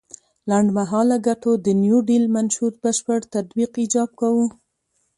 [0.49, 4.47] لنډ مهاله ګټو د نیوډیل منشور بشپړ تطبیق ایجاب کاوه.